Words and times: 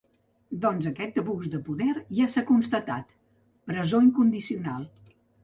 Doncs 0.61 0.87
aquest 0.91 1.19
abús 1.21 1.49
de 1.55 1.59
poder 1.67 1.89
ja 2.21 2.31
s’ha 2.37 2.43
constatat: 2.49 3.15
presó 3.73 4.03
incondicional. 4.09 4.91